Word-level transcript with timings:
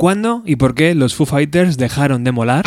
¿Cuándo 0.00 0.44
y 0.46 0.54
por 0.54 0.76
qué 0.76 0.94
los 0.94 1.16
Foo 1.16 1.26
Fighters 1.26 1.76
dejaron 1.76 2.22
de 2.22 2.30
molar? 2.30 2.64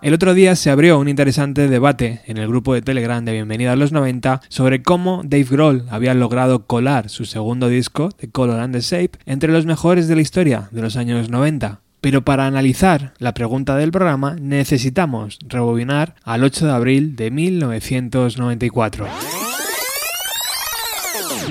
El 0.00 0.14
otro 0.14 0.32
día 0.32 0.54
se 0.54 0.70
abrió 0.70 1.00
un 1.00 1.08
interesante 1.08 1.66
debate 1.66 2.20
en 2.26 2.36
el 2.36 2.46
grupo 2.46 2.72
de 2.72 2.82
Telegram 2.82 3.24
de 3.24 3.32
Bienvenida 3.32 3.72
a 3.72 3.76
los 3.76 3.90
90 3.90 4.42
sobre 4.48 4.84
cómo 4.84 5.22
Dave 5.24 5.48
Grohl 5.50 5.86
había 5.90 6.14
logrado 6.14 6.66
colar 6.66 7.08
su 7.08 7.24
segundo 7.24 7.66
disco, 7.66 8.10
The 8.12 8.30
Color 8.30 8.60
and 8.60 8.76
the 8.76 8.80
Shape, 8.80 9.18
entre 9.26 9.50
los 9.50 9.66
mejores 9.66 10.06
de 10.06 10.14
la 10.14 10.22
historia 10.22 10.68
de 10.70 10.82
los 10.82 10.96
años 10.96 11.30
90. 11.30 11.80
Pero 12.00 12.24
para 12.24 12.46
analizar 12.46 13.12
la 13.18 13.34
pregunta 13.34 13.74
del 13.74 13.90
programa 13.90 14.36
necesitamos 14.40 15.36
rebobinar 15.48 16.14
al 16.22 16.44
8 16.44 16.66
de 16.66 16.72
abril 16.72 17.16
de 17.16 17.32
1994. 17.32 19.08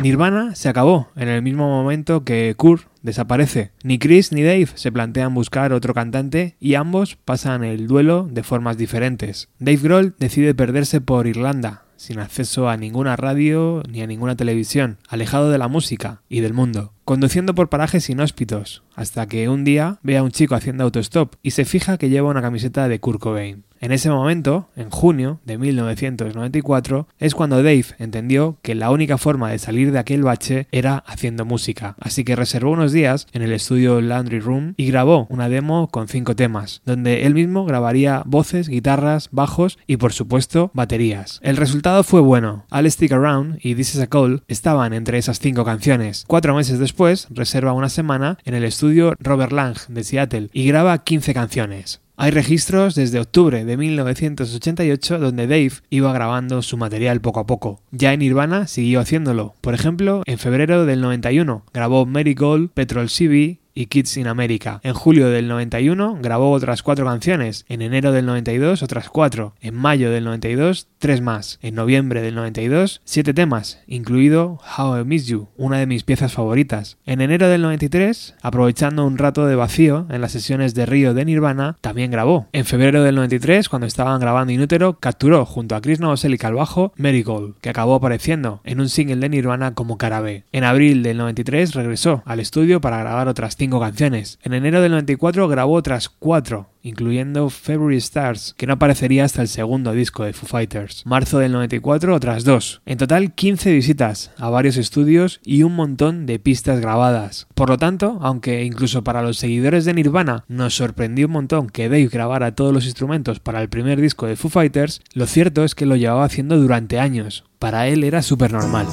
Nirvana 0.01 0.55
se 0.55 0.69
acabó 0.69 1.07
en 1.15 1.27
el 1.29 1.41
mismo 1.41 1.69
momento 1.69 2.23
que 2.23 2.53
Kurt 2.57 2.87
desaparece. 3.01 3.71
Ni 3.83 3.99
Chris 3.99 4.31
ni 4.31 4.41
Dave 4.41 4.69
se 4.75 4.91
plantean 4.91 5.33
buscar 5.33 5.73
otro 5.73 5.93
cantante 5.93 6.55
y 6.59 6.75
ambos 6.75 7.15
pasan 7.15 7.63
el 7.63 7.87
duelo 7.87 8.27
de 8.29 8.43
formas 8.43 8.77
diferentes. 8.77 9.49
Dave 9.59 9.77
Grohl 9.77 10.15
decide 10.19 10.55
perderse 10.55 10.99
por 10.99 11.27
Irlanda, 11.27 11.83
sin 11.95 12.19
acceso 12.19 12.69
a 12.69 12.77
ninguna 12.77 13.15
radio 13.15 13.83
ni 13.89 14.01
a 14.01 14.07
ninguna 14.07 14.35
televisión, 14.35 14.97
alejado 15.07 15.49
de 15.49 15.57
la 15.57 15.67
música 15.67 16.21
y 16.27 16.41
del 16.41 16.53
mundo, 16.53 16.93
conduciendo 17.05 17.55
por 17.55 17.69
parajes 17.69 18.09
inhóspitos, 18.09 18.83
hasta 18.95 19.27
que 19.27 19.49
un 19.49 19.63
día 19.63 19.99
ve 20.03 20.17
a 20.17 20.23
un 20.23 20.31
chico 20.31 20.55
haciendo 20.55 20.83
autostop 20.83 21.35
y 21.41 21.51
se 21.51 21.65
fija 21.65 21.97
que 21.97 22.09
lleva 22.09 22.29
una 22.29 22.41
camiseta 22.41 22.87
de 22.87 22.99
Kurt 22.99 23.19
Cobain. 23.19 23.63
En 23.83 23.91
ese 23.91 24.09
momento, 24.09 24.69
en 24.77 24.89
junio 24.89 25.41
de 25.43 25.57
1994, 25.57 27.09
es 27.19 27.35
cuando 27.35 27.57
Dave 27.57 27.87
entendió 27.99 28.57
que 28.61 28.75
la 28.75 28.91
única 28.91 29.17
forma 29.17 29.51
de 29.51 29.59
salir 29.59 29.91
de 29.91 29.99
aquel 29.99 30.23
bache 30.23 30.69
era 30.71 30.99
haciendo 31.05 31.43
música, 31.43 31.97
así 31.99 32.23
que 32.23 32.37
reservó 32.37 32.71
unos 32.71 32.93
días 32.93 33.27
en 33.33 33.41
el 33.41 33.51
estudio 33.51 33.99
Landry 33.99 34.39
Room 34.39 34.73
y 34.77 34.87
grabó 34.87 35.27
una 35.29 35.49
demo 35.49 35.89
con 35.89 36.07
cinco 36.07 36.33
temas, 36.33 36.81
donde 36.85 37.25
él 37.25 37.33
mismo 37.33 37.65
grabaría 37.65 38.23
voces, 38.25 38.69
guitarras, 38.69 39.27
bajos 39.33 39.77
y 39.85 39.97
por 39.97 40.13
supuesto 40.13 40.71
baterías. 40.73 41.41
El 41.43 41.57
resultado 41.57 42.05
fue 42.05 42.21
bueno. 42.21 42.65
I'll 42.71 42.89
Stick 42.89 43.11
Around 43.11 43.59
y 43.61 43.75
This 43.75 43.95
Is 43.95 44.01
a 44.01 44.07
Call 44.07 44.43
estaban 44.47 44.93
entre 44.93 45.17
esas 45.17 45.39
cinco 45.39 45.65
canciones. 45.65 46.23
Cuatro 46.25 46.55
meses 46.55 46.79
después, 46.79 46.92
reserva 47.29 47.73
una 47.73 47.89
semana 47.89 48.37
en 48.45 48.53
el 48.53 48.63
estudio 48.63 49.15
Robert 49.19 49.51
Lang 49.51 49.77
de 49.87 50.03
Seattle 50.03 50.49
y 50.53 50.67
graba 50.67 51.03
15 51.03 51.33
canciones. 51.33 52.01
Hay 52.15 52.29
registros 52.29 52.93
desde 52.93 53.19
octubre 53.19 53.65
de 53.65 53.75
1988 53.75 55.17
donde 55.17 55.47
Dave 55.47 55.71
iba 55.89 56.13
grabando 56.13 56.61
su 56.61 56.77
material 56.77 57.21
poco 57.21 57.39
a 57.39 57.47
poco. 57.47 57.81
Ya 57.91 58.13
en 58.13 58.19
Nirvana 58.19 58.67
siguió 58.67 58.99
haciéndolo. 58.99 59.55
Por 59.61 59.73
ejemplo, 59.73 60.21
en 60.27 60.37
febrero 60.37 60.85
del 60.85 61.01
91 61.01 61.63
grabó 61.73 62.05
Mary 62.05 62.35
Gold, 62.35 62.69
Petrol 62.69 63.09
CB 63.09 63.62
y 63.73 63.87
Kids 63.87 64.17
in 64.17 64.27
America. 64.27 64.79
En 64.83 64.93
julio 64.93 65.29
del 65.29 65.47
91 65.47 66.19
grabó 66.21 66.51
otras 66.51 66.83
cuatro 66.83 67.05
canciones, 67.05 67.65
en 67.69 67.81
enero 67.81 68.11
del 68.11 68.25
92 68.25 68.83
otras 68.83 69.09
cuatro, 69.09 69.55
en 69.61 69.75
mayo 69.75 70.11
del 70.11 70.23
92 70.25 70.87
tres 70.99 71.21
más, 71.21 71.59
en 71.61 71.75
noviembre 71.75 72.21
del 72.21 72.35
92 72.35 73.01
siete 73.03 73.33
temas, 73.33 73.79
incluido 73.87 74.59
How 74.77 75.01
I 75.01 75.03
Miss 75.05 75.27
You, 75.27 75.49
una 75.57 75.77
de 75.77 75.85
mis 75.85 76.03
piezas 76.03 76.33
favoritas. 76.33 76.97
En 77.05 77.21
enero 77.21 77.49
del 77.49 77.61
93, 77.61 78.35
aprovechando 78.41 79.05
un 79.05 79.17
rato 79.17 79.45
de 79.45 79.55
vacío 79.55 80.07
en 80.09 80.21
las 80.21 80.31
sesiones 80.31 80.73
de 80.73 80.85
Río 80.85 81.13
de 81.13 81.25
Nirvana, 81.25 81.77
también 81.81 82.11
grabó. 82.11 82.47
En 82.53 82.65
febrero 82.65 83.03
del 83.03 83.15
93, 83.15 83.69
cuando 83.69 83.87
estaban 83.87 84.19
grabando 84.19 84.53
Inútero, 84.53 84.99
capturó 84.99 85.45
junto 85.45 85.75
a 85.75 85.81
Chris 85.81 85.99
Novoselic 85.99 86.43
al 86.45 86.53
bajo 86.53 86.93
Marigold, 86.97 87.55
que 87.59 87.69
acabó 87.69 87.95
apareciendo 87.95 88.61
en 88.63 88.79
un 88.79 88.89
single 88.89 89.17
de 89.17 89.29
Nirvana 89.29 89.73
como 89.73 89.97
cara 89.97 90.21
B. 90.21 90.45
En 90.51 90.63
abril 90.63 91.03
del 91.03 91.17
93 91.17 91.73
regresó 91.73 92.23
al 92.25 92.39
estudio 92.39 92.81
para 92.81 92.99
grabar 92.99 93.27
otras 93.27 93.57
cinco 93.63 93.79
canciones. 93.79 94.39
En 94.43 94.53
enero 94.53 94.81
del 94.81 94.91
94 94.91 95.47
grabó 95.47 95.75
otras 95.75 96.09
cuatro, 96.09 96.67
incluyendo 96.81 97.49
February 97.49 97.95
Stars, 97.95 98.53
que 98.57 98.67
no 98.67 98.73
aparecería 98.73 99.23
hasta 99.23 99.41
el 99.41 99.47
segundo 99.47 99.93
disco 99.93 100.25
de 100.25 100.33
Foo 100.33 100.49
Fighters. 100.49 101.05
Marzo 101.05 101.39
del 101.39 101.53
94 101.53 102.13
otras 102.13 102.43
dos. 102.43 102.81
En 102.85 102.97
total 102.97 103.33
15 103.33 103.71
visitas 103.71 104.31
a 104.37 104.49
varios 104.49 104.75
estudios 104.75 105.39
y 105.45 105.63
un 105.63 105.77
montón 105.77 106.25
de 106.25 106.39
pistas 106.39 106.81
grabadas. 106.81 107.47
Por 107.55 107.69
lo 107.69 107.77
tanto, 107.77 108.19
aunque 108.21 108.65
incluso 108.65 109.05
para 109.05 109.21
los 109.21 109.37
seguidores 109.37 109.85
de 109.85 109.93
Nirvana 109.93 110.43
nos 110.49 110.75
sorprendió 110.75 111.27
un 111.27 111.33
montón 111.33 111.69
que 111.69 111.87
Dave 111.87 112.09
grabara 112.09 112.55
todos 112.55 112.73
los 112.73 112.83
instrumentos 112.83 113.39
para 113.39 113.61
el 113.61 113.69
primer 113.69 114.01
disco 114.01 114.25
de 114.25 114.35
Foo 114.35 114.51
Fighters, 114.51 114.99
lo 115.13 115.25
cierto 115.25 115.63
es 115.63 115.73
que 115.73 115.85
lo 115.85 115.95
llevaba 115.95 116.25
haciendo 116.25 116.59
durante 116.59 116.99
años. 116.99 117.45
Para 117.59 117.87
él 117.87 118.03
era 118.03 118.21
súper 118.23 118.51
normal. 118.51 118.87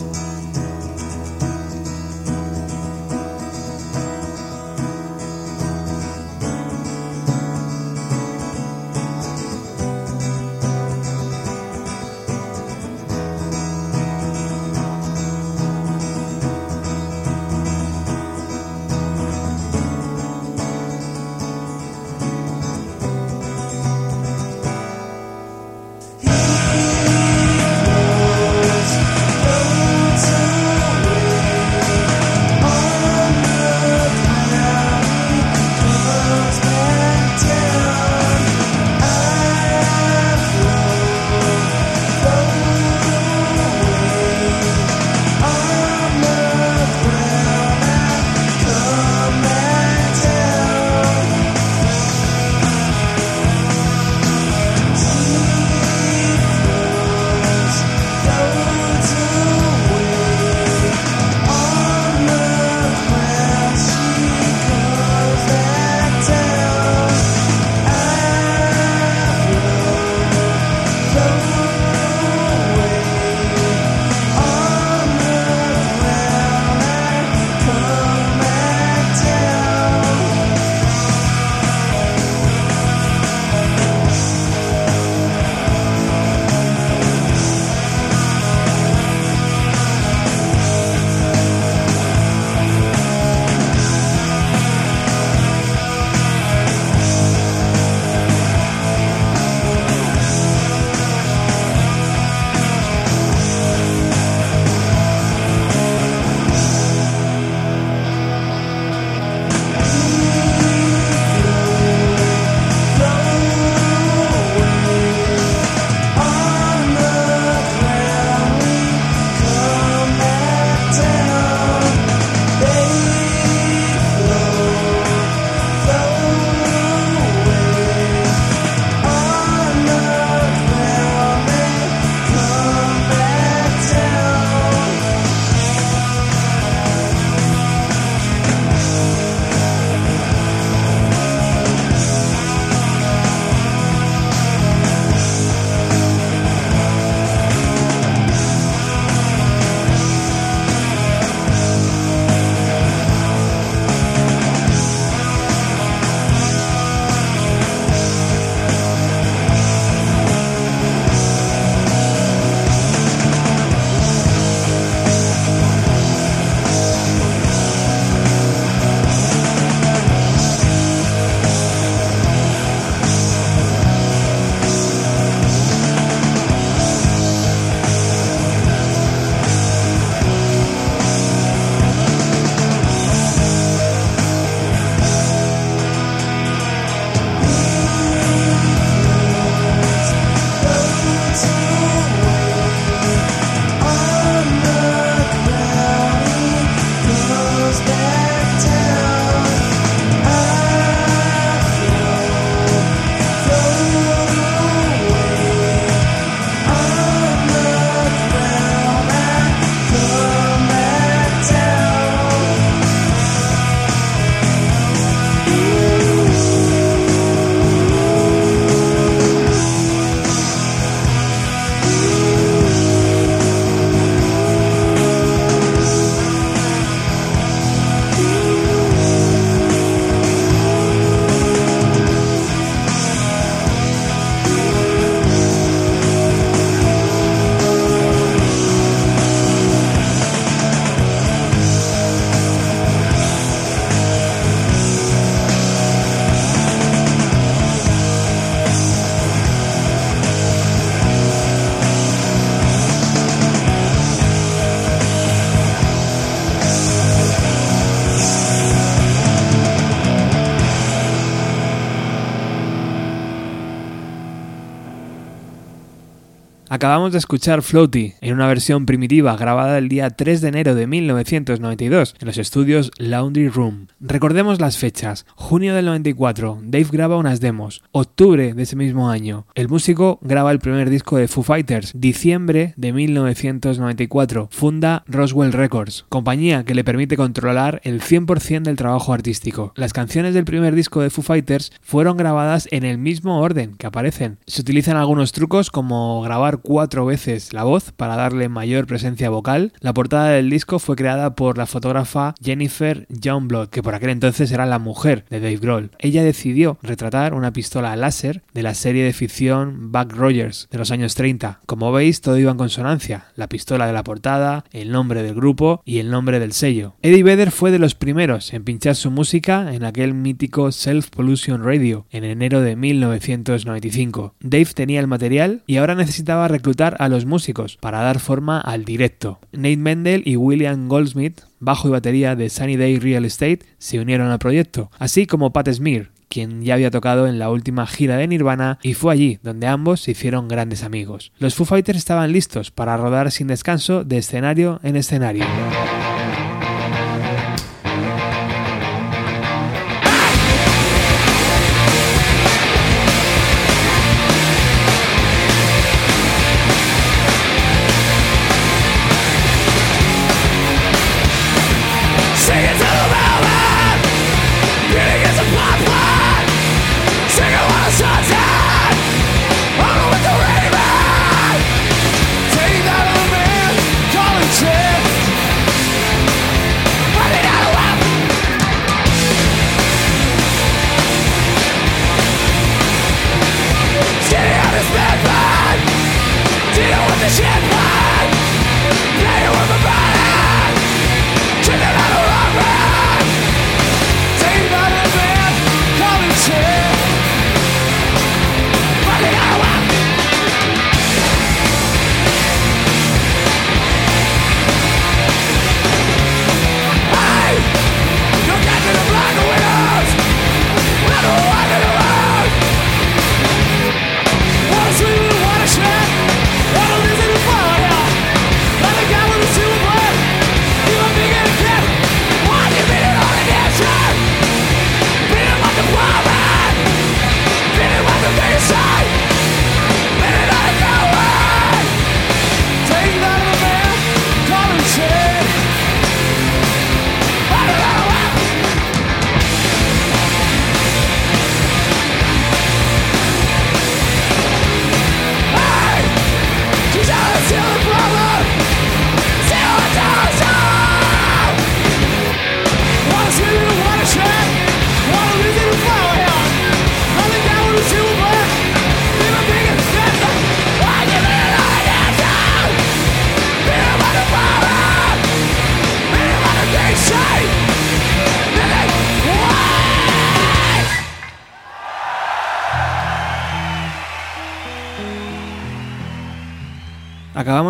Acabamos 266.72 267.11
de 267.11 267.19
escuchar 267.19 267.62
Floaty 267.62 268.14
en 268.20 268.32
una 268.32 268.46
versión 268.46 268.87
primitiva 268.87 269.37
grabada 269.37 269.76
el 269.76 269.88
día 269.88 270.08
3 270.08 270.40
de 270.40 270.49
enero 270.50 270.76
de 270.76 270.87
1992 270.87 272.14
en 272.20 272.26
los 272.28 272.38
estudios 272.38 272.93
Laundry 272.96 273.49
Room. 273.49 273.88
Recordemos 273.99 274.61
las 274.61 274.78
fechas. 274.78 275.26
Junio 275.34 275.75
del 275.75 275.87
94, 275.87 276.61
Dave 276.62 276.87
graba 276.93 277.17
unas 277.17 277.40
demos. 277.40 277.82
Octubre 277.90 278.55
de 278.55 278.62
ese 278.62 278.76
mismo 278.76 279.11
año, 279.11 279.46
el 279.56 279.69
músico 279.69 280.20
graba 280.22 280.52
el 280.52 280.61
primer 280.61 280.90
disco 280.90 281.17
de 281.17 281.26
Foo 281.26 281.43
Fighters. 281.43 281.90
Diciembre 281.96 282.72
de 282.76 282.93
1994, 282.93 284.49
funda 284.52 285.02
Roswell 285.08 285.52
Records, 285.52 286.06
compañía 286.08 286.64
que 286.64 286.76
le 286.76 286.84
permite 286.84 287.17
controlar 287.17 287.81
el 287.82 288.00
100% 288.00 288.62
del 288.62 288.76
trabajo 288.76 289.12
artístico. 289.12 289.72
Las 289.75 289.93
canciones 289.93 290.34
del 290.34 290.44
primer 290.44 290.76
disco 290.76 291.00
de 291.00 291.11
Foo 291.11 291.25
Fighters 291.25 291.72
fueron 291.81 292.17
grabadas 292.17 292.69
en 292.70 292.84
el 292.84 292.99
mismo 292.99 293.40
orden 293.40 293.75
que 293.75 293.88
aparecen. 293.88 294.38
Se 294.46 294.61
utilizan 294.61 294.96
algunos 294.96 295.32
trucos 295.32 295.72
como 295.72 296.22
grabar 296.22 296.59
cuatro 296.60 297.06
veces 297.06 297.52
la 297.52 297.64
voz 297.64 297.92
para 297.92 298.16
darle 298.16 298.48
mayor 298.48 298.86
presencia 298.86 299.30
vocal. 299.30 299.72
La 299.80 299.94
portada 299.94 300.30
del 300.30 300.50
disco 300.50 300.78
fue 300.78 300.96
creada 300.96 301.34
por 301.34 301.58
la 301.58 301.66
fotógrafa 301.66 302.34
Jennifer 302.42 303.06
Youngblood, 303.08 303.68
que 303.68 303.82
por 303.82 303.94
aquel 303.94 304.10
entonces 304.10 304.52
era 304.52 304.66
la 304.66 304.78
mujer 304.78 305.24
de 305.30 305.40
Dave 305.40 305.56
Grohl. 305.56 305.90
Ella 305.98 306.22
decidió 306.22 306.78
retratar 306.82 307.34
una 307.34 307.52
pistola 307.52 307.96
láser 307.96 308.42
de 308.54 308.62
la 308.62 308.74
serie 308.74 309.04
de 309.04 309.12
ficción 309.12 309.92
Buck 309.92 310.12
Rogers 310.12 310.68
de 310.70 310.78
los 310.78 310.90
años 310.90 311.14
30. 311.14 311.60
Como 311.66 311.92
veis, 311.92 312.20
todo 312.20 312.38
iba 312.38 312.50
en 312.50 312.56
consonancia. 312.56 313.26
La 313.36 313.48
pistola 313.48 313.86
de 313.86 313.92
la 313.92 314.04
portada, 314.04 314.64
el 314.72 314.92
nombre 314.92 315.22
del 315.22 315.34
grupo 315.34 315.82
y 315.84 315.98
el 315.98 316.10
nombre 316.10 316.40
del 316.40 316.52
sello. 316.52 316.94
Eddie 317.02 317.22
Vedder 317.22 317.50
fue 317.50 317.70
de 317.70 317.78
los 317.78 317.94
primeros 317.94 318.52
en 318.52 318.64
pinchar 318.64 318.96
su 318.96 319.10
música 319.10 319.72
en 319.72 319.84
aquel 319.84 320.14
mítico 320.14 320.72
Self 320.72 321.10
Pollution 321.10 321.64
Radio 321.64 322.06
en 322.10 322.24
enero 322.24 322.60
de 322.60 322.76
1995. 322.76 324.34
Dave 324.40 324.68
tenía 324.74 325.00
el 325.00 325.06
material 325.06 325.62
y 325.66 325.76
ahora 325.76 325.94
necesitaba 325.94 326.48
reclutar 326.50 326.97
a 326.99 327.08
los 327.08 327.26
músicos 327.26 327.76
para 327.79 328.00
dar 328.00 328.20
forma 328.20 328.61
al 328.61 328.85
directo. 328.85 329.38
Nate 329.52 329.76
Mendel 329.76 330.23
y 330.25 330.37
William 330.37 330.88
Goldsmith, 330.88 331.41
bajo 331.58 331.88
y 331.88 331.91
batería 331.93 332.37
de 332.37 332.50
Sunny 332.50 332.76
Day 332.76 332.99
Real 332.99 333.25
Estate, 333.25 333.61
se 333.79 334.00
unieron 334.00 334.31
al 334.31 334.38
proyecto, 334.38 334.91
así 334.99 335.26
como 335.26 335.52
Pat 335.52 335.70
Smear, 335.70 336.11
quien 336.29 336.62
ya 336.62 336.75
había 336.75 336.91
tocado 336.91 337.26
en 337.26 337.38
la 337.38 337.50
última 337.50 337.87
gira 337.87 338.17
de 338.17 338.29
Nirvana 338.29 338.79
y 338.82 338.94
fue 338.94 339.12
allí 339.12 339.38
donde 339.43 339.67
ambos 339.67 340.00
se 340.00 340.12
hicieron 340.12 340.49
grandes 340.49 340.85
amigos. 340.85 341.32
Los 341.38 341.55
Foo 341.55 341.67
Fighters 341.67 341.99
estaban 341.99 342.32
listos 342.32 342.70
para 342.70 342.96
rodar 342.96 343.31
sin 343.31 343.49
descanso 343.49 344.05
de 344.05 344.19
escenario 344.19 344.81
en 344.82 344.96
escenario. 344.96 345.44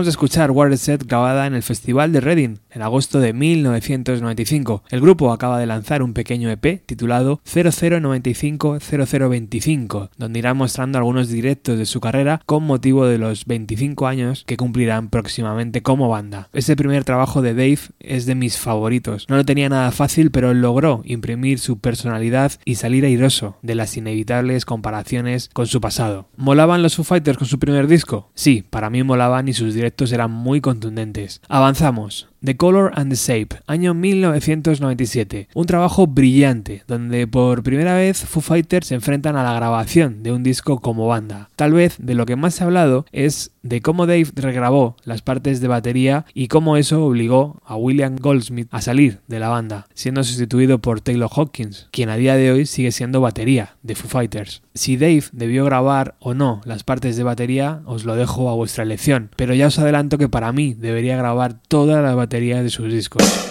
Acabamos 0.01 0.15
de 0.15 0.17
escuchar 0.17 0.51
Water 0.51 0.79
Set 0.79 1.07
grabada 1.07 1.47
en 1.47 1.53
el 1.53 1.63
Festival 1.63 2.11
de 2.11 2.23
Reading 2.23 2.57
en 2.71 2.81
agosto 2.81 3.21
de 3.21 3.35
1995. 3.35 4.83
El 4.89 5.03
grupo 5.03 5.31
acaba 5.31 5.59
de 5.59 5.67
lanzar 5.67 6.03
un 6.03 6.15
pequeño 6.15 6.49
EP 6.49 6.83
titulado 6.87 7.43
0095-0025, 7.45 10.09
donde 10.17 10.39
irán 10.39 10.57
mostrando 10.57 10.97
algunos 10.97 11.29
directos 11.29 11.77
de 11.77 11.85
su 11.85 12.01
carrera 12.01 12.41
con 12.47 12.65
motivo 12.65 13.05
de 13.05 13.19
los 13.19 13.45
25 13.45 14.07
años 14.07 14.45
que 14.47 14.57
cumplirán 14.57 15.11
próximamente 15.11 15.83
como 15.83 16.09
banda. 16.09 16.49
Este 16.55 16.77
primer 16.77 17.05
trabajo 17.05 17.43
de 17.43 17.53
Dave 17.53 17.81
es 17.99 18.25
de 18.25 18.35
mis 18.35 18.57
favoritos. 18.57 19.27
No 19.29 19.37
lo 19.37 19.45
tenía 19.45 19.69
nada 19.69 19.91
fácil, 19.91 20.31
pero 20.31 20.55
logró 20.55 21.03
imprimir 21.05 21.59
su 21.59 21.79
personalidad 21.79 22.53
y 22.65 22.77
salir 22.77 23.05
airoso 23.05 23.59
de 23.61 23.75
las 23.75 23.99
inevitables 23.99 24.65
comparaciones 24.65 25.51
con 25.53 25.67
su 25.67 25.83
pasado. 25.83 26.31
¿Molaban 26.39 26.83
los 26.83 26.97
Foo 26.97 27.05
Fighters 27.05 27.37
con 27.37 27.49
su 27.49 27.59
primer 27.59 27.87
disco? 27.87 28.31
Sí, 28.35 28.65
para 28.71 28.89
mí 28.89 29.03
molaban 29.03 29.47
y 29.49 29.53
sus 29.53 29.75
directos 29.75 29.90
eran 30.13 30.31
muy 30.31 30.61
contundentes. 30.61 31.41
Avanzamos. 31.49 32.29
The 32.43 32.57
Color 32.57 32.93
and 32.95 33.11
the 33.11 33.17
Shape, 33.17 33.61
año 33.67 33.93
1997. 33.93 35.49
Un 35.53 35.67
trabajo 35.67 36.07
brillante, 36.07 36.85
donde 36.89 37.27
por 37.27 37.63
primera 37.63 37.95
vez 37.97 38.25
Foo 38.25 38.41
Fighters 38.41 38.87
se 38.87 38.95
enfrentan 38.95 39.37
a 39.37 39.45
la 39.45 39.53
grabación 39.53 40.23
de 40.23 40.33
un 40.33 40.43
disco 40.43 40.81
como 40.81 41.07
banda. 41.07 41.51
Tal 41.57 41.75
vez 41.75 41.97
de 41.99 42.15
lo 42.15 42.25
que 42.25 42.37
más 42.37 42.55
se 42.55 42.63
ha 42.63 42.67
hablado 42.67 43.05
es 43.13 43.51
de 43.63 43.83
cómo 43.83 44.07
Dave 44.07 44.29
regrabó 44.37 44.97
las 45.05 45.21
partes 45.21 45.61
de 45.61 45.69
batería 45.69 46.25
y 46.33 46.49
cómo 46.49 46.79
eso 46.79 47.05
obligó 47.05 47.61
a 47.67 47.77
William 47.77 48.17
Goldsmith 48.17 48.69
a 48.71 48.81
salir 48.81 49.21
de 49.29 49.39
la 49.39 49.49
banda, 49.49 49.87
siendo 49.93 50.25
sustituido 50.25 50.79
por 50.79 51.03
Taylor 51.03 51.29
Hawkins, 51.31 51.89
quien 51.91 52.09
a 52.09 52.17
día 52.17 52.37
de 52.37 52.53
hoy 52.53 52.65
sigue 52.65 52.91
siendo 52.91 53.21
batería 53.21 53.77
de 53.83 53.95
Foo 53.95 54.09
Fighters. 54.09 54.63
Si 54.73 54.97
Dave 54.97 55.25
debió 55.33 55.67
grabar 55.67 56.15
o 56.21 56.33
no 56.33 56.63
las 56.65 56.85
partes 56.85 57.19
de 57.19 57.23
batería, 57.23 57.83
os 57.85 58.07
lo 58.07 58.17
dejo 58.17 58.49
a 58.49 58.55
vuestra 58.55 58.85
elección, 58.85 59.31
pero 59.37 59.53
ya 59.53 59.67
os 59.67 59.79
adelanto 59.79 60.17
que 60.17 60.31
para 60.31 60.53
mí 60.53 60.73
debería 60.73 61.19
grabar 61.19 61.61
toda 61.69 62.01
la 62.01 62.15
batería 62.31 62.63
de 62.63 62.71
sus 62.71 62.93
discos. 62.93 63.50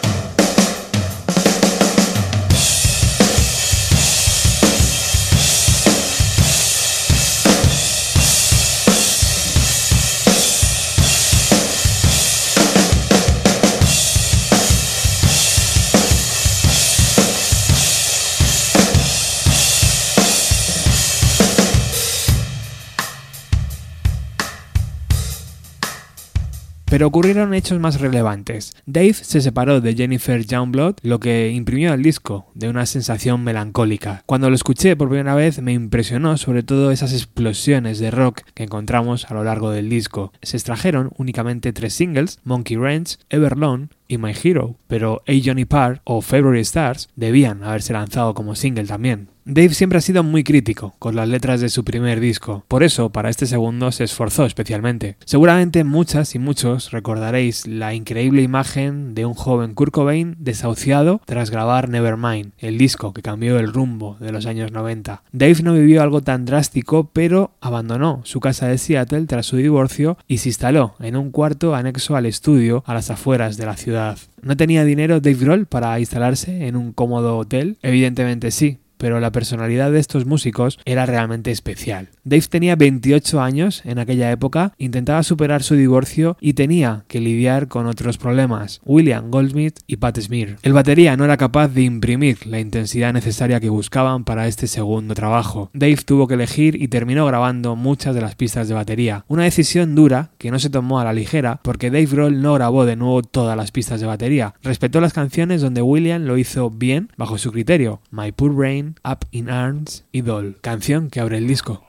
Pero 27.00 27.08
ocurrieron 27.08 27.53
hechos 27.53 27.79
más 27.79 28.01
relevantes. 28.01 28.74
Dave 28.86 29.13
se 29.13 29.39
separó 29.39 29.79
de 29.79 29.96
Jennifer 29.96 30.46
Youngblood, 30.46 30.98
lo 31.01 31.22
que 31.22 31.50
imprimió 31.50 31.94
al 31.94 32.03
disco 32.03 32.48
de 32.56 32.68
una 32.68 32.86
sensación 32.86 33.41
melancólica. 33.41 34.22
Cuando 34.25 34.50
lo 34.50 34.56
escuché 34.58 34.98
por 34.98 35.08
primera 35.08 35.34
vez 35.34 35.62
me 35.62 35.72
impresionó 35.72 36.36
sobre 36.36 36.62
todo 36.62 36.91
esas 36.91 37.13
explosiones 37.13 38.00
de 38.00 38.12
rock 38.12 38.41
que 38.53 38.63
encontramos 38.63 39.32
a 39.32 39.34
lo 39.34 39.46
largo 39.46 39.72
del 39.72 39.89
disco. 39.89 40.34
Se 40.41 40.58
extrajeron 40.58 41.12
únicamente 41.15 41.72
tres 41.72 41.94
singles, 41.94 42.39
Monkey 42.44 42.75
Ranch, 42.75 43.18
Everlong 43.29 43.88
y 44.10 44.18
My 44.18 44.34
Hero, 44.44 44.75
pero 44.88 45.22
A 45.25 45.32
Johnny 45.41 45.63
Parr 45.63 46.01
o 46.03 46.20
February 46.20 46.60
Stars 46.60 47.08
debían 47.15 47.63
haberse 47.63 47.94
lanzado 47.94 48.34
como 48.34 48.56
single 48.56 48.88
también. 48.88 49.29
Dave 49.51 49.74
siempre 49.74 49.98
ha 49.98 50.01
sido 50.01 50.22
muy 50.22 50.44
crítico 50.44 50.94
con 51.00 51.15
las 51.15 51.27
letras 51.27 51.60
de 51.60 51.70
su 51.70 51.84
primer 51.84 52.20
disco, 52.20 52.65
por 52.68 52.84
eso 52.84 53.10
para 53.10 53.32
este 53.32 53.48
segundo 53.48 53.91
se 53.91 54.03
esforzó 54.03 54.46
especialmente. 54.46 55.15
Seguramente 55.25 55.84
muchas 55.84 56.36
y 56.36 56.39
muchos 56.39 56.91
recordaréis 56.91 57.65
la 57.65 57.96
increíble 57.96 58.44
imagen 58.44 59.15
de 59.15 59.25
un 59.25 59.34
joven 59.34 59.74
Kurt 59.74 59.91
Cobain 59.91 60.36
desahuciado 60.38 61.20
tras 61.25 61.50
grabar 61.50 61.89
Nevermind, 61.89 62.51
el 62.60 62.77
disco 62.77 63.12
que 63.12 63.24
cambió 63.24 63.58
el 63.58 63.74
rumbo 63.74 64.18
de 64.20 64.32
los 64.32 64.46
años 64.46 64.72
90. 64.72 65.24
Dave 65.32 65.63
no 65.63 65.74
vivió 65.74 66.03
algo 66.03 66.22
tan 66.22 66.46
drástico, 66.46 67.10
pero 67.12 67.56
abandonó 67.60 68.22
su 68.25 68.39
casa 68.41 68.68
de 68.68 68.77
Seattle 68.77 69.25
tras 69.25 69.48
su 69.48 69.58
divorcio 69.58 70.20
y 70.27 70.38
se 70.38 70.50
instaló 70.50 70.94
en 71.00 71.15
un 71.15 71.32
cuarto 71.32 71.74
anexo 71.74 72.15
al 72.15 72.27
estudio 72.27 72.84
a 72.86 72.94
las 72.94 73.10
afueras 73.10 73.58
de 73.58 73.65
la 73.65 73.77
ciudad. 73.77 74.20
¿No 74.44 74.56
tenía 74.56 74.86
dinero 74.86 75.20
Dave 75.20 75.39
Grohl 75.39 75.65
para 75.65 76.00
instalarse 76.00 76.68
en 76.68 76.75
un 76.75 76.94
cómodo 76.94 77.36
hotel? 77.36 77.79
Evidentemente 77.82 78.51
sí, 78.51 78.77
pero 79.00 79.20
la 79.20 79.32
personalidad 79.32 79.91
de 79.91 80.00
estos 80.00 80.25
músicos 80.25 80.77
era 80.86 81.06
realmente 81.06 81.51
especial. 81.51 82.10
Dave 82.25 82.44
tenía 82.50 82.75
28 82.75 83.41
años 83.41 83.82
en 83.86 83.98
aquella 83.98 84.29
época, 84.29 84.74
intentaba 84.77 85.24
superar 85.24 85.63
su 85.63 85.75
divorcio 85.75 86.38
y 86.39 86.53
tenía 86.53 87.06
que 87.08 87.22
lidiar 87.22 87.70
con 87.70 87.88
otros 87.88 88.18
problemas, 88.18 88.82
William 88.86 89.32
Goldsmith 89.32 89.79
y 89.88 89.98
Pat 89.98 90.20
Smear. 90.20 90.58
El 90.62 90.74
batería 90.74 91.15
no 91.18 91.25
era 91.25 91.38
capaz 91.38 91.70
de 91.70 91.84
imprimir 91.84 92.46
la 92.46 92.60
intensidad 92.60 93.13
necesaria 93.13 93.60
que 93.60 93.70
buscaban 93.70 94.25
para 94.25 94.48
este 94.48 94.68
segundo 94.68 95.15
trabajo. 95.15 95.72
Dave 95.74 95.98
tuvo 96.06 96.27
que 96.27 96.34
elegir 96.34 96.82
y 96.82 96.89
terminó 96.89 97.25
grabando 97.25 97.75
muchas 97.75 98.13
de 98.13 98.22
las 98.22 98.36
pistas 98.36 98.68
de 98.68 98.75
batería, 98.75 99.24
una 99.27 99.44
decisión 99.44 99.96
dura 99.96 100.32
que 100.38 100.51
no 100.51 100.60
se 100.60 100.70
tomó 100.70 101.00
a 101.00 101.06
la 101.06 101.13
ligera 101.13 101.62
porque 101.63 101.89
Dave 101.89 102.06
Grohl 102.06 102.41
no 102.41 102.53
grabó 102.53 102.86
de 102.86 102.98
nuevo 102.98 103.24
todas 103.24 103.56
las 103.56 103.72
pistas 103.72 104.01
de 104.01 104.08
batería, 104.08 104.56
respetó 104.62 105.00
las 105.00 105.13
canciones 105.13 105.62
donde 105.62 105.82
William 105.82 106.24
lo 106.24 106.38
hizo 106.38 106.70
bien 106.70 107.10
bajo 107.18 107.38
su 107.38 107.51
criterio, 107.51 108.01
My 108.12 108.32
Poor 108.34 108.53
Brain, 108.53 108.88
Up 109.03 109.25
in 109.31 109.50
Arms 109.50 110.03
y 110.12 110.22
Doll, 110.22 110.58
canción 110.62 111.10
que 111.10 111.19
abre 111.19 111.38
el 111.38 111.48
disco. 111.48 111.84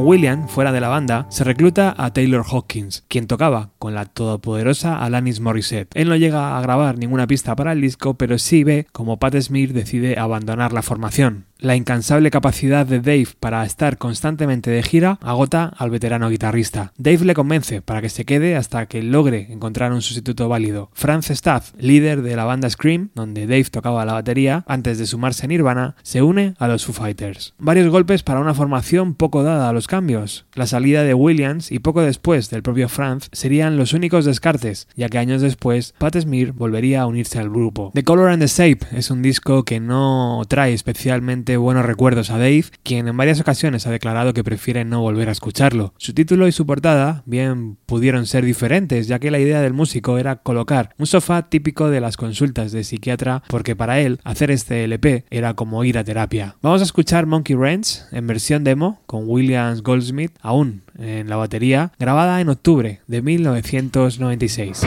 William, 0.00 0.48
fuera 0.48 0.72
de 0.72 0.80
la 0.80 0.88
banda, 0.88 1.26
se 1.28 1.44
recluta 1.44 1.94
a 1.96 2.12
Taylor 2.12 2.44
Hawkins, 2.50 3.04
quien 3.08 3.26
tocaba 3.26 3.70
con 3.78 3.94
la 3.94 4.06
todopoderosa 4.06 4.98
Alanis 4.98 5.40
Morissette. 5.40 5.90
Él 5.94 6.08
no 6.08 6.16
llega 6.16 6.56
a 6.56 6.60
grabar 6.62 6.98
ninguna 6.98 7.26
pista 7.26 7.54
para 7.54 7.72
el 7.72 7.80
disco, 7.80 8.14
pero 8.14 8.38
sí 8.38 8.64
ve 8.64 8.86
como 8.92 9.18
Pat 9.18 9.36
Smith 9.40 9.72
decide 9.72 10.18
abandonar 10.18 10.72
la 10.72 10.82
formación. 10.82 11.46
La 11.62 11.76
incansable 11.76 12.32
capacidad 12.32 12.84
de 12.84 12.98
Dave 12.98 13.28
para 13.38 13.64
estar 13.64 13.96
constantemente 13.96 14.68
de 14.68 14.82
gira 14.82 15.20
agota 15.22 15.72
al 15.78 15.90
veterano 15.90 16.28
guitarrista. 16.28 16.92
Dave 16.98 17.24
le 17.24 17.34
convence 17.34 17.80
para 17.82 18.02
que 18.02 18.08
se 18.08 18.24
quede 18.24 18.56
hasta 18.56 18.86
que 18.86 19.00
logre 19.00 19.46
encontrar 19.48 19.92
un 19.92 20.02
sustituto 20.02 20.48
válido. 20.48 20.90
Franz 20.92 21.30
Staff, 21.30 21.70
líder 21.78 22.22
de 22.22 22.34
la 22.34 22.46
banda 22.46 22.68
Scream, 22.68 23.10
donde 23.14 23.46
Dave 23.46 23.66
tocaba 23.70 24.04
la 24.04 24.14
batería 24.14 24.64
antes 24.66 24.98
de 24.98 25.06
sumarse 25.06 25.44
a 25.44 25.48
Nirvana, 25.50 25.94
se 26.02 26.20
une 26.20 26.56
a 26.58 26.66
los 26.66 26.84
Foo 26.84 26.94
Fighters. 26.94 27.54
Varios 27.60 27.90
golpes 27.90 28.24
para 28.24 28.40
una 28.40 28.54
formación 28.54 29.14
poco 29.14 29.44
dada 29.44 29.68
a 29.68 29.72
los 29.72 29.86
cambios. 29.86 30.46
La 30.54 30.66
salida 30.66 31.04
de 31.04 31.14
Williams 31.14 31.70
y 31.70 31.78
poco 31.78 32.02
después 32.02 32.50
del 32.50 32.64
propio 32.64 32.88
Franz 32.88 33.28
serían 33.30 33.76
los 33.76 33.92
únicos 33.92 34.24
descartes, 34.24 34.88
ya 34.96 35.08
que 35.08 35.18
años 35.18 35.40
después 35.40 35.94
Pat 35.98 36.16
Smear 36.18 36.50
volvería 36.50 37.02
a 37.02 37.06
unirse 37.06 37.38
al 37.38 37.50
grupo. 37.50 37.92
The 37.94 38.02
Color 38.02 38.30
and 38.30 38.42
the 38.42 38.48
Shape 38.48 38.98
es 38.98 39.12
un 39.12 39.22
disco 39.22 39.64
que 39.64 39.78
no 39.78 40.42
trae 40.48 40.72
especialmente 40.72 41.51
buenos 41.56 41.84
recuerdos 41.84 42.30
a 42.30 42.38
Dave, 42.38 42.64
quien 42.82 43.08
en 43.08 43.16
varias 43.16 43.40
ocasiones 43.40 43.86
ha 43.86 43.90
declarado 43.90 44.34
que 44.34 44.44
prefiere 44.44 44.84
no 44.84 45.00
volver 45.00 45.28
a 45.28 45.32
escucharlo. 45.32 45.94
Su 45.98 46.14
título 46.14 46.46
y 46.48 46.52
su 46.52 46.66
portada 46.66 47.22
bien 47.26 47.76
pudieron 47.86 48.26
ser 48.26 48.44
diferentes, 48.44 49.08
ya 49.08 49.18
que 49.18 49.30
la 49.30 49.38
idea 49.38 49.60
del 49.60 49.72
músico 49.72 50.18
era 50.18 50.36
colocar 50.36 50.94
un 50.98 51.06
sofá 51.06 51.48
típico 51.48 51.90
de 51.90 52.00
las 52.00 52.16
consultas 52.16 52.72
de 52.72 52.84
psiquiatra, 52.84 53.42
porque 53.48 53.76
para 53.76 54.00
él 54.00 54.20
hacer 54.24 54.50
este 54.50 54.84
LP 54.84 55.24
era 55.30 55.54
como 55.54 55.84
ir 55.84 55.98
a 55.98 56.04
terapia. 56.04 56.56
Vamos 56.62 56.80
a 56.80 56.84
escuchar 56.84 57.26
Monkey 57.26 57.56
Ranch 57.56 58.00
en 58.12 58.26
versión 58.26 58.64
demo 58.64 59.00
con 59.06 59.24
Williams 59.26 59.82
Goldsmith 59.82 60.32
aún 60.40 60.82
en 60.98 61.28
la 61.28 61.36
batería, 61.36 61.92
grabada 61.98 62.40
en 62.40 62.48
octubre 62.48 63.00
de 63.06 63.22
1996. 63.22 64.82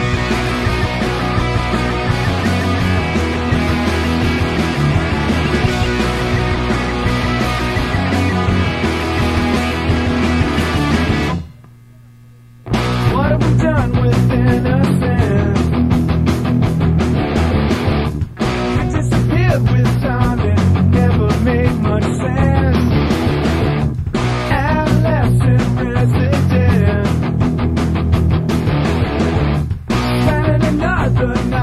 good. 31.34 31.55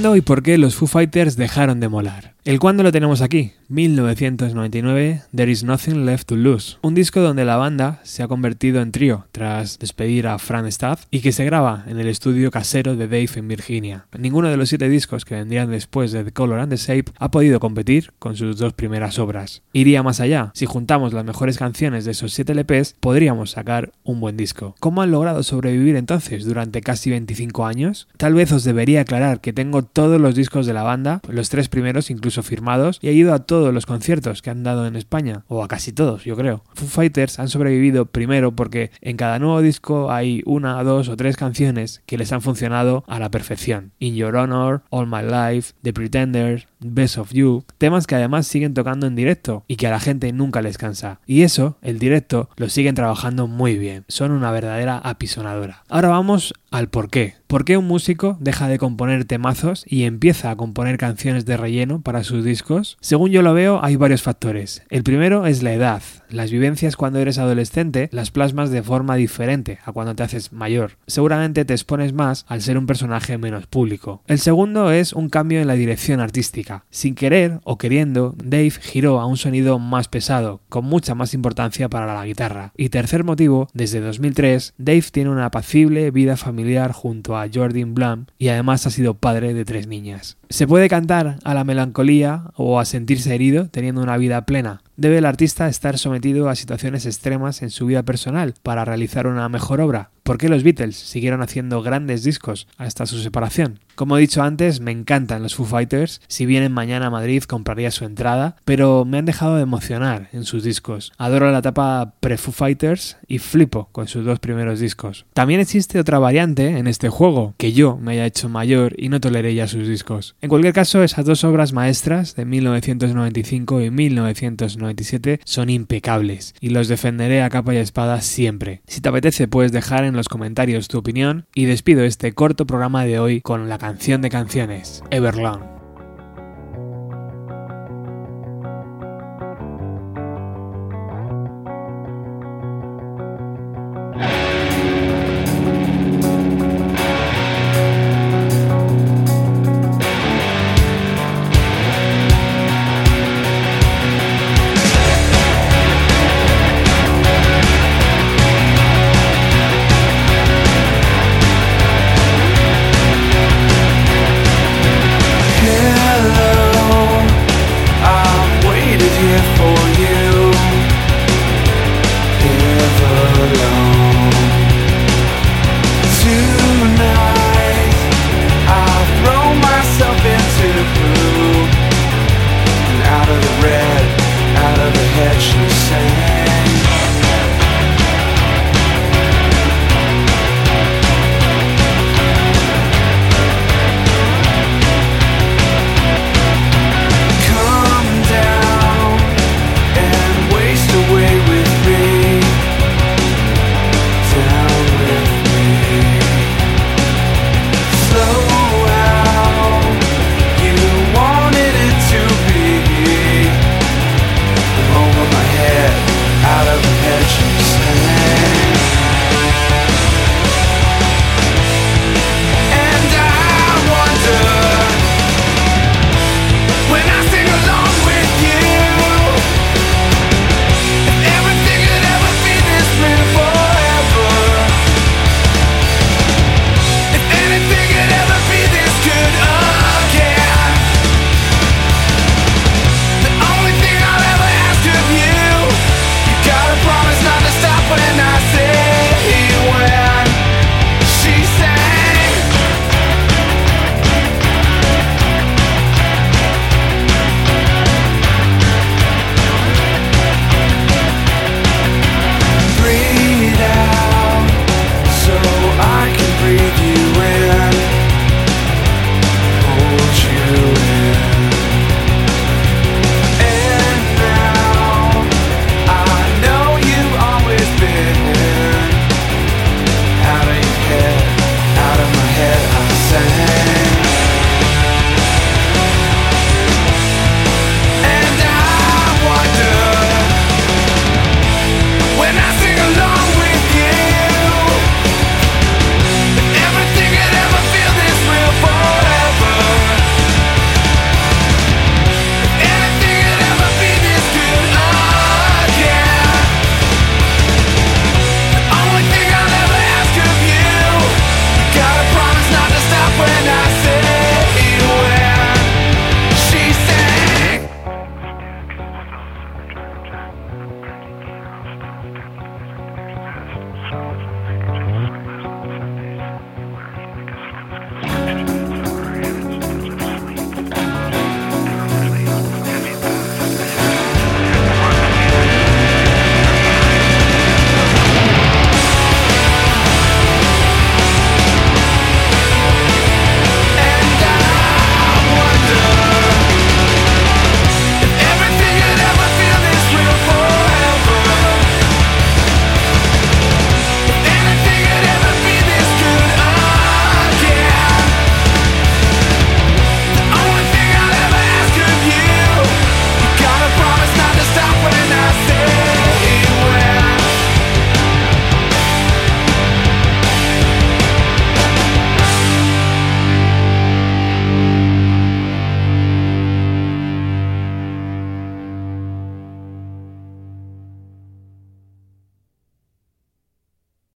¿Cuándo 0.00 0.16
y 0.16 0.22
por 0.22 0.42
qué 0.42 0.56
los 0.56 0.76
Foo 0.76 0.88
Fighters 0.88 1.36
dejaron 1.36 1.78
de 1.78 1.90
molar? 1.90 2.32
El 2.42 2.58
cuándo 2.58 2.82
lo 2.82 2.90
tenemos 2.90 3.20
aquí, 3.20 3.52
1999, 3.68 5.24
There 5.36 5.52
Is 5.52 5.62
Nothing 5.62 6.06
Left 6.06 6.26
to 6.26 6.36
Lose, 6.36 6.78
un 6.80 6.94
disco 6.94 7.20
donde 7.20 7.44
la 7.44 7.56
banda 7.56 8.00
se 8.02 8.22
ha 8.22 8.28
convertido 8.28 8.80
en 8.80 8.92
trío 8.92 9.26
tras 9.30 9.78
despedir 9.78 10.26
a 10.26 10.38
Fran 10.38 10.64
Staff 10.66 11.04
y 11.10 11.20
que 11.20 11.32
se 11.32 11.44
graba 11.44 11.84
en 11.86 12.00
el 12.00 12.08
estudio 12.08 12.50
casero 12.50 12.96
de 12.96 13.08
Dave 13.08 13.28
en 13.36 13.46
Virginia. 13.46 14.06
Ninguno 14.18 14.48
de 14.48 14.56
los 14.56 14.70
siete 14.70 14.88
discos 14.88 15.26
que 15.26 15.34
vendrían 15.34 15.70
después 15.70 16.12
de 16.12 16.24
The 16.24 16.32
Color 16.32 16.60
and 16.60 16.70
the 16.70 16.78
Shape 16.78 17.12
ha 17.18 17.30
podido 17.30 17.60
competir 17.60 18.14
con 18.18 18.36
sus 18.36 18.56
dos 18.56 18.72
primeras 18.72 19.18
obras. 19.18 19.60
Iría 19.74 20.02
más 20.02 20.20
allá, 20.20 20.50
si 20.54 20.64
juntamos 20.64 21.12
las 21.12 21.26
mejores 21.26 21.58
canciones 21.58 22.06
de 22.06 22.12
esos 22.12 22.32
siete 22.32 22.54
LPs, 22.54 22.96
podríamos 23.00 23.50
sacar 23.50 23.92
un 24.02 24.18
buen 24.18 24.38
disco. 24.38 24.74
¿Cómo 24.80 25.02
han 25.02 25.10
logrado 25.10 25.42
sobrevivir 25.42 25.94
entonces 25.94 26.46
durante 26.46 26.80
casi 26.80 27.10
25 27.10 27.66
años? 27.66 28.08
Tal 28.16 28.32
vez 28.32 28.50
os 28.50 28.64
debería 28.64 29.02
aclarar 29.02 29.42
que 29.42 29.52
tengo 29.52 29.82
todos 29.82 30.18
los 30.18 30.34
discos 30.34 30.64
de 30.64 30.72
la 30.72 30.82
banda, 30.82 31.20
los 31.28 31.50
tres 31.50 31.68
primeros 31.68 32.10
incluso 32.10 32.29
firmados 32.30 32.98
y 33.02 33.08
ha 33.08 33.12
ido 33.12 33.34
a 33.34 33.40
todos 33.40 33.74
los 33.74 33.86
conciertos 33.86 34.42
que 34.42 34.50
han 34.50 34.62
dado 34.62 34.86
en 34.86 34.96
España, 34.96 35.44
o 35.48 35.62
a 35.62 35.68
casi 35.68 35.92
todos, 35.92 36.24
yo 36.24 36.36
creo. 36.36 36.64
Foo 36.74 36.86
Fighters 36.86 37.38
han 37.38 37.48
sobrevivido 37.48 38.06
primero 38.06 38.52
porque 38.52 38.90
en 39.00 39.16
cada 39.16 39.38
nuevo 39.38 39.60
disco 39.60 40.10
hay 40.10 40.42
una, 40.46 40.82
dos 40.82 41.08
o 41.08 41.16
tres 41.16 41.36
canciones 41.36 42.02
que 42.06 42.18
les 42.18 42.32
han 42.32 42.42
funcionado 42.42 43.04
a 43.06 43.18
la 43.18 43.30
perfección. 43.30 43.92
In 43.98 44.14
Your 44.14 44.36
Honor, 44.36 44.82
All 44.90 45.06
My 45.06 45.22
Life, 45.22 45.74
The 45.82 45.92
Pretenders, 45.92 46.66
Best 46.80 47.18
of 47.18 47.32
You, 47.32 47.64
temas 47.78 48.06
que 48.06 48.14
además 48.14 48.46
siguen 48.46 48.74
tocando 48.74 49.06
en 49.06 49.16
directo 49.16 49.64
y 49.68 49.76
que 49.76 49.86
a 49.86 49.90
la 49.90 50.00
gente 50.00 50.32
nunca 50.32 50.62
les 50.62 50.78
cansa. 50.78 51.20
Y 51.26 51.42
eso, 51.42 51.76
el 51.82 51.98
directo, 51.98 52.48
lo 52.56 52.68
siguen 52.68 52.94
trabajando 52.94 53.46
muy 53.46 53.76
bien. 53.76 54.04
Son 54.08 54.30
una 54.30 54.50
verdadera 54.50 54.98
apisonadora. 54.98 55.84
Ahora 55.88 56.08
vamos 56.08 56.54
al 56.70 56.88
por 56.88 57.10
qué. 57.10 57.34
¿Por 57.46 57.64
qué 57.64 57.76
un 57.76 57.86
músico 57.86 58.36
deja 58.40 58.68
de 58.68 58.78
componer 58.78 59.24
temazos 59.24 59.84
y 59.88 60.04
empieza 60.04 60.52
a 60.52 60.56
componer 60.56 60.98
canciones 60.98 61.44
de 61.44 61.56
relleno 61.56 62.00
para 62.00 62.22
sus 62.22 62.44
discos? 62.44 62.96
Según 63.00 63.32
yo 63.32 63.42
lo 63.42 63.54
veo, 63.54 63.80
hay 63.82 63.96
varios 63.96 64.22
factores. 64.22 64.84
El 64.88 65.02
primero 65.02 65.46
es 65.46 65.64
la 65.64 65.72
edad. 65.72 66.02
Las 66.28 66.52
vivencias 66.52 66.94
cuando 66.94 67.18
eres 67.18 67.38
adolescente 67.38 68.08
las 68.12 68.30
plasmas 68.30 68.70
de 68.70 68.84
forma 68.84 69.16
diferente 69.16 69.80
a 69.84 69.90
cuando 69.90 70.14
te 70.14 70.22
haces 70.22 70.52
mayor. 70.52 70.92
Seguramente 71.08 71.64
te 71.64 71.74
expones 71.74 72.12
más 72.12 72.44
al 72.46 72.62
ser 72.62 72.78
un 72.78 72.86
personaje 72.86 73.36
menos 73.36 73.66
público. 73.66 74.22
El 74.28 74.38
segundo 74.38 74.92
es 74.92 75.12
un 75.12 75.28
cambio 75.28 75.60
en 75.60 75.66
la 75.66 75.74
dirección 75.74 76.20
artística. 76.20 76.84
Sin 76.90 77.16
querer 77.16 77.58
o 77.64 77.78
queriendo, 77.78 78.36
Dave 78.44 78.70
giró 78.70 79.18
a 79.18 79.26
un 79.26 79.36
sonido 79.36 79.80
más 79.80 80.06
pesado, 80.06 80.60
con 80.68 80.84
mucha 80.84 81.16
más 81.16 81.34
importancia 81.34 81.88
para 81.88 82.14
la 82.14 82.24
guitarra. 82.24 82.72
Y 82.76 82.90
tercer 82.90 83.24
motivo, 83.24 83.68
desde 83.74 84.00
2003, 84.00 84.74
Dave 84.78 85.04
tiene 85.10 85.30
una 85.30 85.46
apacible 85.46 86.12
vida 86.12 86.36
familiar 86.36 86.59
junto 86.92 87.36
a 87.36 87.46
Jordan 87.52 87.94
Blum 87.94 88.26
y 88.38 88.48
además 88.48 88.86
ha 88.86 88.90
sido 88.90 89.14
padre 89.14 89.54
de 89.54 89.64
tres 89.64 89.86
niñas. 89.86 90.36
¿Se 90.52 90.66
puede 90.66 90.88
cantar 90.88 91.38
a 91.44 91.54
la 91.54 91.62
melancolía 91.62 92.50
o 92.56 92.80
a 92.80 92.84
sentirse 92.84 93.32
herido 93.32 93.68
teniendo 93.70 94.02
una 94.02 94.16
vida 94.16 94.46
plena? 94.46 94.82
¿Debe 94.96 95.18
el 95.18 95.24
artista 95.24 95.68
estar 95.68 95.96
sometido 95.96 96.48
a 96.48 96.56
situaciones 96.56 97.06
extremas 97.06 97.62
en 97.62 97.70
su 97.70 97.86
vida 97.86 98.02
personal 98.02 98.54
para 98.64 98.84
realizar 98.84 99.28
una 99.28 99.48
mejor 99.48 99.80
obra? 99.80 100.10
¿Por 100.24 100.38
qué 100.38 100.48
los 100.48 100.62
Beatles 100.62 100.96
siguieron 100.96 101.42
haciendo 101.42 101.82
grandes 101.82 102.22
discos 102.22 102.68
hasta 102.76 103.06
su 103.06 103.18
separación? 103.18 103.80
Como 103.94 104.16
he 104.16 104.20
dicho 104.20 104.42
antes, 104.42 104.80
me 104.80 104.92
encantan 104.92 105.42
los 105.42 105.54
Foo 105.54 105.66
Fighters. 105.66 106.20
Si 106.28 106.46
vienen 106.46 106.72
mañana 106.72 107.06
a 107.06 107.10
Madrid 107.10 107.42
compraría 107.42 107.90
su 107.90 108.04
entrada, 108.04 108.56
pero 108.64 109.04
me 109.04 109.18
han 109.18 109.24
dejado 109.24 109.56
de 109.56 109.62
emocionar 109.62 110.28
en 110.32 110.44
sus 110.44 110.62
discos. 110.62 111.12
Adoro 111.18 111.50
la 111.50 111.58
etapa 111.58 112.14
pre-Foo 112.20 112.52
Fighters 112.52 113.16
y 113.26 113.38
flipo 113.38 113.88
con 113.92 114.06
sus 114.08 114.24
dos 114.24 114.38
primeros 114.38 114.80
discos. 114.80 115.26
También 115.34 115.60
existe 115.60 115.98
otra 115.98 116.18
variante 116.18 116.78
en 116.78 116.86
este 116.86 117.08
juego, 117.08 117.54
que 117.56 117.72
yo 117.72 117.96
me 117.96 118.12
haya 118.12 118.26
hecho 118.26 118.48
mayor 118.48 118.94
y 118.96 119.08
no 119.08 119.20
toleré 119.20 119.54
ya 119.54 119.66
sus 119.66 119.88
discos. 119.88 120.36
En 120.42 120.48
cualquier 120.48 120.72
caso, 120.72 121.02
esas 121.02 121.26
dos 121.26 121.44
obras 121.44 121.74
maestras 121.74 122.34
de 122.34 122.46
1995 122.46 123.82
y 123.82 123.90
1997 123.90 125.40
son 125.44 125.68
impecables 125.68 126.54
y 126.60 126.70
los 126.70 126.88
defenderé 126.88 127.42
a 127.42 127.50
capa 127.50 127.74
y 127.74 127.76
espada 127.76 128.20
siempre. 128.22 128.80
Si 128.86 129.00
te 129.00 129.10
apetece 129.10 129.48
puedes 129.48 129.72
dejar 129.72 130.04
en 130.04 130.16
los 130.16 130.28
comentarios 130.28 130.88
tu 130.88 130.98
opinión 130.98 131.46
y 131.54 131.66
despido 131.66 132.04
este 132.04 132.32
corto 132.32 132.66
programa 132.66 133.04
de 133.04 133.18
hoy 133.18 133.40
con 133.42 133.68
la 133.68 133.78
canción 133.78 134.22
de 134.22 134.30
canciones, 134.30 135.02
Everlong. 135.10 135.79